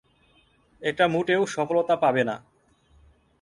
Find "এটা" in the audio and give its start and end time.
0.81-1.05